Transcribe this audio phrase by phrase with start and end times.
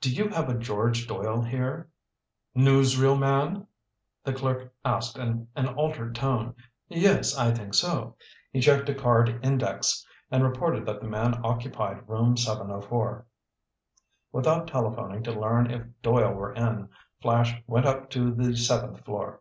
[0.00, 1.88] "Do you have a George Doyle here?"
[2.56, 3.66] "Newsreel man?"
[4.22, 6.54] the clerk asked in an altered tone.
[6.86, 8.14] "Yes, I think so."
[8.52, 13.26] He checked a card index and reported that the man occupied Room 704.
[14.30, 16.88] Without telephoning to learn if Doyle were in,
[17.20, 19.40] Flash went up to the seventh floor.